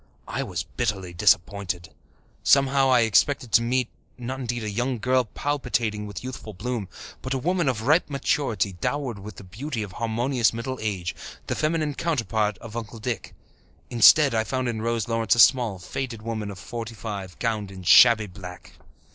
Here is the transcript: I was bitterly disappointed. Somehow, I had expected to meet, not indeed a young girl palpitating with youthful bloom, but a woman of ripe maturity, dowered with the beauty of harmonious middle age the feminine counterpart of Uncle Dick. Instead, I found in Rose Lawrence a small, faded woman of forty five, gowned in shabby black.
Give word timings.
I 0.27 0.41
was 0.41 0.63
bitterly 0.63 1.13
disappointed. 1.13 1.89
Somehow, 2.43 2.89
I 2.89 3.01
had 3.01 3.07
expected 3.07 3.51
to 3.51 3.61
meet, 3.61 3.87
not 4.17 4.39
indeed 4.39 4.63
a 4.63 4.69
young 4.71 4.97
girl 4.97 5.25
palpitating 5.25 6.07
with 6.07 6.23
youthful 6.23 6.55
bloom, 6.55 6.89
but 7.21 7.35
a 7.35 7.37
woman 7.37 7.69
of 7.69 7.83
ripe 7.83 8.09
maturity, 8.09 8.73
dowered 8.73 9.19
with 9.19 9.35
the 9.35 9.43
beauty 9.43 9.83
of 9.83 9.91
harmonious 9.91 10.53
middle 10.53 10.79
age 10.81 11.13
the 11.45 11.53
feminine 11.53 11.93
counterpart 11.93 12.57
of 12.57 12.75
Uncle 12.75 12.97
Dick. 12.97 13.35
Instead, 13.91 14.33
I 14.33 14.43
found 14.43 14.67
in 14.67 14.81
Rose 14.81 15.07
Lawrence 15.07 15.35
a 15.35 15.39
small, 15.39 15.77
faded 15.77 16.23
woman 16.23 16.49
of 16.49 16.57
forty 16.57 16.95
five, 16.95 17.37
gowned 17.37 17.69
in 17.69 17.83
shabby 17.83 18.25
black. 18.25 18.73